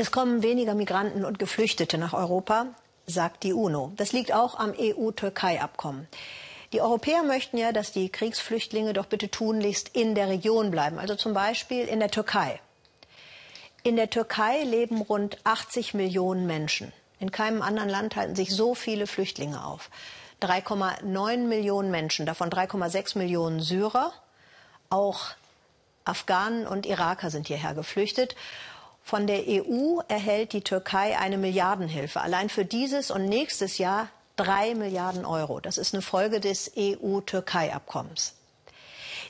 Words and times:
Es 0.00 0.12
kommen 0.12 0.42
weniger 0.42 0.74
Migranten 0.74 1.26
und 1.26 1.38
Geflüchtete 1.38 1.98
nach 1.98 2.14
Europa, 2.14 2.68
sagt 3.06 3.42
die 3.42 3.52
UNO. 3.52 3.92
Das 3.98 4.12
liegt 4.12 4.32
auch 4.32 4.58
am 4.58 4.72
EU-Türkei-Abkommen. 4.72 6.08
Die 6.72 6.80
Europäer 6.80 7.22
möchten 7.22 7.58
ja, 7.58 7.70
dass 7.70 7.92
die 7.92 8.08
Kriegsflüchtlinge 8.08 8.94
doch 8.94 9.04
bitte 9.04 9.30
tunlichst 9.30 9.90
in 9.90 10.14
der 10.14 10.30
Region 10.30 10.70
bleiben, 10.70 10.98
also 10.98 11.16
zum 11.16 11.34
Beispiel 11.34 11.84
in 11.84 12.00
der 12.00 12.10
Türkei. 12.10 12.60
In 13.82 13.96
der 13.96 14.08
Türkei 14.08 14.62
leben 14.62 15.02
rund 15.02 15.36
80 15.44 15.92
Millionen 15.92 16.46
Menschen. 16.46 16.94
In 17.18 17.30
keinem 17.30 17.60
anderen 17.60 17.90
Land 17.90 18.16
halten 18.16 18.36
sich 18.36 18.56
so 18.56 18.74
viele 18.74 19.06
Flüchtlinge 19.06 19.62
auf. 19.62 19.90
3,9 20.40 21.46
Millionen 21.46 21.90
Menschen, 21.90 22.24
davon 22.24 22.48
3,6 22.48 23.18
Millionen 23.18 23.60
Syrer. 23.60 24.14
Auch 24.88 25.26
Afghanen 26.06 26.66
und 26.66 26.86
Iraker 26.86 27.30
sind 27.30 27.48
hierher 27.48 27.74
geflüchtet. 27.74 28.34
Von 29.02 29.26
der 29.26 29.42
EU 29.48 30.00
erhält 30.08 30.52
die 30.52 30.60
Türkei 30.60 31.18
eine 31.18 31.38
Milliardenhilfe. 31.38 32.20
Allein 32.20 32.48
für 32.48 32.64
dieses 32.64 33.10
und 33.10 33.26
nächstes 33.26 33.78
Jahr 33.78 34.08
drei 34.36 34.74
Milliarden 34.74 35.24
Euro. 35.24 35.60
Das 35.60 35.78
ist 35.78 35.94
eine 35.94 36.02
Folge 36.02 36.40
des 36.40 36.72
EU-Türkei-Abkommens. 36.76 38.34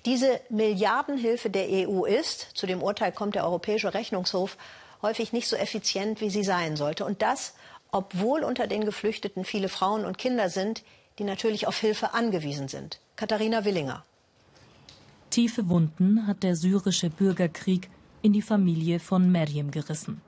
Diese 0.06 0.40
Milliardenhilfe 0.48 1.50
der 1.50 1.66
EU 1.68 2.04
ist, 2.04 2.48
zu 2.54 2.66
dem 2.66 2.82
Urteil 2.82 3.12
kommt 3.12 3.34
der 3.34 3.44
Europäische 3.44 3.92
Rechnungshof, 3.92 4.56
häufig 5.02 5.32
nicht 5.32 5.48
so 5.48 5.56
effizient, 5.56 6.20
wie 6.20 6.30
sie 6.30 6.44
sein 6.44 6.76
sollte. 6.76 7.04
Und 7.04 7.22
das, 7.22 7.54
obwohl 7.90 8.44
unter 8.44 8.66
den 8.66 8.84
Geflüchteten 8.84 9.44
viele 9.44 9.68
Frauen 9.68 10.04
und 10.04 10.18
Kinder 10.18 10.48
sind, 10.48 10.82
die 11.18 11.24
natürlich 11.24 11.66
auf 11.66 11.78
Hilfe 11.78 12.14
angewiesen 12.14 12.68
sind. 12.68 13.00
Katharina 13.16 13.64
Willinger. 13.64 14.04
Tiefe 15.30 15.68
Wunden 15.68 16.26
hat 16.26 16.42
der 16.42 16.56
syrische 16.56 17.10
Bürgerkrieg 17.10 17.90
in 18.22 18.32
die 18.32 18.42
Familie 18.42 19.00
von 19.00 19.30
Meryem 19.30 19.70
gerissen. 19.70 20.20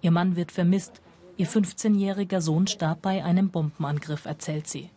Ihr 0.00 0.10
Mann 0.10 0.36
wird 0.36 0.52
vermisst, 0.52 1.00
Ihr 1.38 1.46
15-jähriger 1.46 2.40
Sohn 2.40 2.66
starb 2.66 3.02
bei 3.02 3.22
einem 3.22 3.50
Bombenangriff, 3.50 4.24
erzählt 4.24 4.66
sie. 4.66 4.90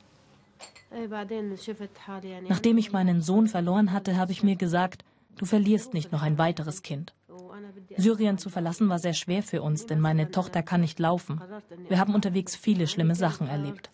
Nachdem 2.47 2.77
ich 2.77 2.91
meinen 2.91 3.21
Sohn 3.21 3.47
verloren 3.47 3.91
hatte, 3.91 4.17
habe 4.17 4.31
ich 4.31 4.41
mir 4.41 4.55
gesagt, 4.55 5.03
du 5.37 5.45
verlierst 5.45 5.93
nicht 5.93 6.11
noch 6.11 6.21
ein 6.21 6.37
weiteres 6.37 6.81
Kind. 6.81 7.13
Syrien 7.97 8.37
zu 8.37 8.49
verlassen 8.49 8.87
war 8.87 8.99
sehr 8.99 9.13
schwer 9.13 9.43
für 9.43 9.61
uns, 9.61 9.85
denn 9.85 9.99
meine 9.99 10.31
Tochter 10.31 10.63
kann 10.63 10.81
nicht 10.81 10.99
laufen. 10.99 11.41
Wir 11.89 11.99
haben 11.99 12.15
unterwegs 12.15 12.55
viele 12.55 12.87
schlimme 12.87 13.15
Sachen 13.15 13.47
erlebt. 13.47 13.89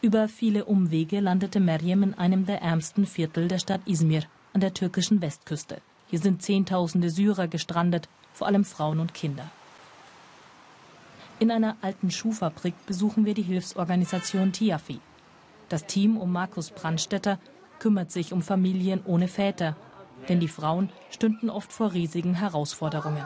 Über 0.00 0.28
viele 0.28 0.64
Umwege 0.64 1.20
landete 1.20 1.60
Meryem 1.60 2.02
in 2.02 2.14
einem 2.14 2.46
der 2.46 2.62
ärmsten 2.62 3.04
Viertel 3.04 3.48
der 3.48 3.58
Stadt 3.58 3.82
Izmir 3.86 4.22
an 4.54 4.60
der 4.60 4.72
türkischen 4.72 5.20
Westküste. 5.20 5.82
Hier 6.10 6.18
sind 6.18 6.42
Zehntausende 6.42 7.08
Syrer 7.08 7.46
gestrandet, 7.46 8.08
vor 8.32 8.48
allem 8.48 8.64
Frauen 8.64 8.98
und 8.98 9.14
Kinder. 9.14 9.48
In 11.38 11.52
einer 11.52 11.76
alten 11.82 12.10
Schuhfabrik 12.10 12.74
besuchen 12.84 13.24
wir 13.26 13.34
die 13.34 13.42
Hilfsorganisation 13.42 14.50
Tiafi. 14.52 14.98
Das 15.68 15.86
Team 15.86 16.16
um 16.16 16.32
Markus 16.32 16.72
Brandstetter 16.72 17.38
kümmert 17.78 18.10
sich 18.10 18.32
um 18.32 18.42
Familien 18.42 19.02
ohne 19.04 19.28
Väter, 19.28 19.76
denn 20.28 20.40
die 20.40 20.48
Frauen 20.48 20.90
stünden 21.10 21.48
oft 21.48 21.72
vor 21.72 21.92
riesigen 21.92 22.34
Herausforderungen. 22.34 23.24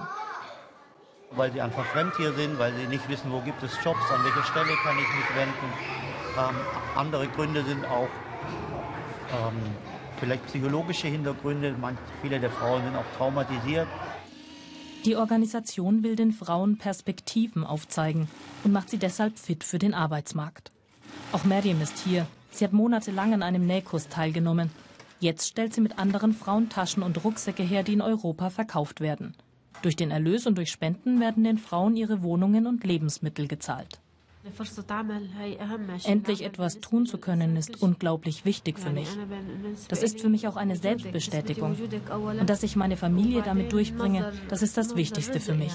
Weil 1.31 1.53
sie 1.53 1.63
einfach 1.63 1.87
fremd 1.87 2.13
hier 2.19 2.35
sind, 2.35 2.59
weil 2.59 2.75
sie 2.75 2.87
nicht 2.87 3.09
wissen, 3.09 3.33
wo 3.33 3.41
gibt 3.41 3.63
es 3.63 3.73
Jobs, 3.83 4.11
an 4.13 4.23
welche 4.25 4.47
Stelle 4.47 4.77
kann 4.85 4.97
ich 4.99 5.09
mich 5.17 5.37
wenden. 5.37 5.73
Ähm, 6.37 6.57
andere 6.97 7.29
Gründe 7.29 7.65
sind 7.65 7.87
auch 7.87 8.11
ähm, 9.33 9.57
vielleicht 10.19 10.47
psychologische 10.47 11.09
Hintergründe. 11.09 11.75
Manch, 11.81 11.99
viele 12.23 12.41
der 12.41 12.51
Frauen 12.51 12.83
sind 12.85 12.97
auch 12.97 13.17
traumatisiert. 13.17 13.87
Die 15.05 15.17
Organisation 15.17 16.03
will 16.03 16.17
den 16.17 16.33
Frauen 16.33 16.79
Perspektiven 16.79 17.65
aufzeigen 17.65 18.29
und 18.65 18.73
macht 18.73 18.89
sie 18.89 18.97
deshalb 18.97 19.39
fit 19.39 19.63
für 19.63 19.79
den 19.79 19.93
Arbeitsmarkt. 19.93 20.71
Auch 21.33 21.45
Miriam 21.45 21.81
ist 21.83 21.99
hier. 21.99 22.27
Sie 22.51 22.65
hat 22.65 22.73
monatelang 22.73 23.35
an 23.35 23.43
einem 23.43 23.67
Nähkurs 23.67 24.09
teilgenommen. 24.09 24.71
Jetzt 25.21 25.49
stellt 25.49 25.75
sie 25.75 25.81
mit 25.81 25.99
anderen 25.99 26.33
Frauen 26.33 26.69
Taschen 26.69 27.03
und 27.03 27.23
Rucksäcke 27.25 27.63
her, 27.63 27.83
die 27.83 27.95
in 27.95 28.03
Europa 28.03 28.51
verkauft 28.51 29.01
werden. 29.01 29.35
Durch 29.83 29.97
den 29.97 30.11
Erlös 30.11 30.47
und 30.47 30.57
durch 30.57 30.71
Spenden 30.71 31.21
werden 31.21 31.45
den 31.45 31.59
Frauen 31.59 31.97
ihre 31.97 32.23
Wohnungen 32.23 32.67
und 32.67 32.85
Lebensmittel 32.85 33.49
gezahlt. 33.49 34.01
Endlich 36.05 36.45
etwas 36.45 36.81
tun 36.81 37.07
zu 37.07 37.19
können, 37.19 37.57
ist 37.57 37.81
unglaublich 37.83 38.45
wichtig 38.45 38.79
für 38.79 38.91
mich. 38.91 39.09
Das 39.89 40.03
ist 40.03 40.21
für 40.21 40.29
mich 40.29 40.47
auch 40.47 40.57
eine 40.57 40.77
Selbstbestätigung. 40.77 41.77
Und 42.39 42.51
dass 42.51 42.63
ich 42.63 42.77
meine 42.77 42.97
Familie 42.97 43.43
damit 43.43 43.73
durchbringe, 43.73 44.33
das 44.49 44.63
ist 44.63 44.77
das 44.77 44.97
Wichtigste 44.97 45.41
für 45.41 45.55
mich. 45.55 45.73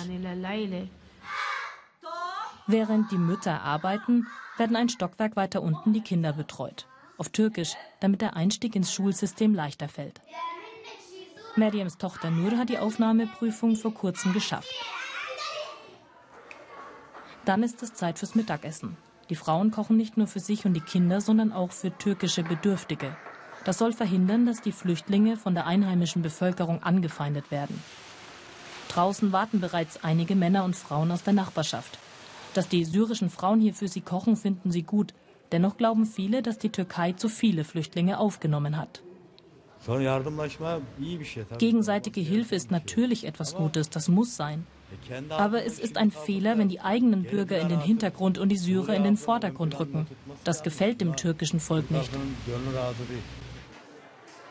Während 2.67 3.11
die 3.11 3.17
Mütter 3.17 3.61
arbeiten, 3.61 4.27
werden 4.57 4.75
ein 4.75 4.89
Stockwerk 4.89 5.35
weiter 5.35 5.63
unten 5.63 5.93
die 5.93 6.01
Kinder 6.01 6.33
betreut. 6.33 6.85
Auf 7.17 7.29
Türkisch, 7.29 7.73
damit 7.99 8.21
der 8.21 8.35
Einstieg 8.35 8.75
ins 8.75 8.93
Schulsystem 8.93 9.55
leichter 9.55 9.89
fällt. 9.89 10.21
Meriams 11.55 11.97
Tochter 11.97 12.29
Nur 12.29 12.57
hat 12.57 12.69
die 12.69 12.77
Aufnahmeprüfung 12.77 13.75
vor 13.75 13.93
kurzem 13.93 14.33
geschafft. 14.33 14.73
Dann 17.49 17.63
ist 17.63 17.81
es 17.81 17.95
Zeit 17.95 18.19
fürs 18.19 18.35
Mittagessen. 18.35 18.95
Die 19.31 19.35
Frauen 19.35 19.71
kochen 19.71 19.97
nicht 19.97 20.17
nur 20.17 20.27
für 20.27 20.39
sich 20.39 20.67
und 20.67 20.75
die 20.75 20.81
Kinder, 20.81 21.19
sondern 21.19 21.51
auch 21.51 21.71
für 21.71 21.89
türkische 21.97 22.43
Bedürftige. 22.43 23.17
Das 23.65 23.79
soll 23.79 23.91
verhindern, 23.91 24.45
dass 24.45 24.61
die 24.61 24.71
Flüchtlinge 24.71 25.35
von 25.35 25.55
der 25.55 25.65
einheimischen 25.65 26.21
Bevölkerung 26.21 26.83
angefeindet 26.83 27.49
werden. 27.49 27.81
Draußen 28.89 29.31
warten 29.31 29.61
bereits 29.61 30.03
einige 30.03 30.35
Männer 30.35 30.63
und 30.63 30.75
Frauen 30.75 31.11
aus 31.11 31.23
der 31.23 31.33
Nachbarschaft. 31.33 31.97
Dass 32.53 32.69
die 32.69 32.85
syrischen 32.85 33.31
Frauen 33.31 33.59
hier 33.59 33.73
für 33.73 33.87
sie 33.87 34.01
kochen, 34.01 34.35
finden 34.35 34.69
sie 34.69 34.83
gut. 34.83 35.15
Dennoch 35.51 35.75
glauben 35.75 36.05
viele, 36.05 36.43
dass 36.43 36.59
die 36.59 36.69
Türkei 36.69 37.13
zu 37.13 37.29
viele 37.29 37.63
Flüchtlinge 37.63 38.19
aufgenommen 38.19 38.77
hat. 38.77 39.01
Gegenseitige 41.57 42.21
Hilfe 42.21 42.53
ist 42.53 42.69
natürlich 42.69 43.25
etwas 43.25 43.55
Gutes, 43.55 43.89
das 43.89 44.07
muss 44.07 44.35
sein. 44.35 44.67
Aber 45.29 45.65
es 45.65 45.79
ist 45.79 45.97
ein 45.97 46.11
Fehler, 46.11 46.57
wenn 46.57 46.69
die 46.69 46.81
eigenen 46.81 47.23
Bürger 47.23 47.59
in 47.59 47.69
den 47.69 47.81
Hintergrund 47.81 48.37
und 48.37 48.49
die 48.49 48.57
Syrer 48.57 48.95
in 48.95 49.03
den 49.03 49.17
Vordergrund 49.17 49.79
rücken. 49.79 50.07
Das 50.43 50.63
gefällt 50.63 51.01
dem 51.01 51.15
türkischen 51.15 51.59
Volk 51.59 51.91
nicht. 51.91 52.09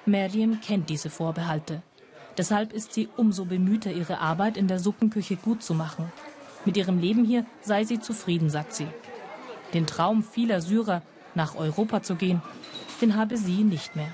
Meryem 0.06 0.60
kennt 0.60 0.88
diese 0.88 1.10
Vorbehalte. 1.10 1.82
Deshalb 2.36 2.72
ist 2.72 2.92
sie 2.92 3.08
umso 3.16 3.44
bemühter, 3.44 3.90
ihre 3.90 4.20
Arbeit 4.20 4.56
in 4.56 4.68
der 4.68 4.78
Suppenküche 4.78 5.36
gut 5.36 5.62
zu 5.62 5.74
machen. 5.74 6.12
Mit 6.64 6.76
ihrem 6.76 6.98
Leben 6.98 7.24
hier 7.24 7.44
sei 7.62 7.84
sie 7.84 7.98
zufrieden, 7.98 8.48
sagt 8.48 8.74
sie. 8.74 8.86
Den 9.74 9.86
Traum 9.86 10.22
vieler 10.22 10.60
Syrer, 10.60 11.02
nach 11.34 11.56
Europa 11.56 12.02
zu 12.02 12.14
gehen, 12.14 12.42
den 13.00 13.16
habe 13.16 13.36
sie 13.36 13.64
nicht 13.64 13.96
mehr. 13.96 14.10